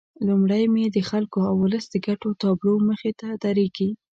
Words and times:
لومړی 0.27 0.63
مې 0.73 0.85
د 0.95 0.97
خلکو 1.09 1.39
او 1.49 1.55
ولس 1.63 1.85
د 1.89 1.95
ګټو 2.07 2.29
تابلو 2.41 2.73
مخې 2.89 3.11
ته 3.19 3.27
درېږي. 3.43 3.89